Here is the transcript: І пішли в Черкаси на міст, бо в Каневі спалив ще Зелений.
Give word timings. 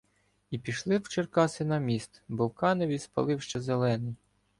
І 0.51 0.57
пішли 0.59 0.97
в 0.97 1.07
Черкаси 1.07 1.65
на 1.65 1.77
міст, 1.79 2.21
бо 2.27 2.47
в 2.47 2.53
Каневі 2.53 2.99
спалив 2.99 3.41
ще 3.41 3.61
Зелений. 3.61 4.15